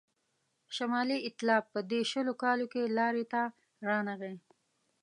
[0.75, 3.41] شمالي ایتلاف په دې شلو کالو کې لاري ته
[3.87, 4.35] رانغی.